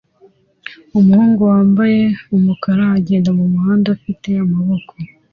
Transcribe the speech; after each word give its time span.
Umuhungu 0.99 1.41
wambaye 1.51 2.01
umukara 2.35 2.83
agenda 2.97 3.29
mumuhanda 3.37 3.87
afite 3.97 4.29
amaboko 4.43 4.93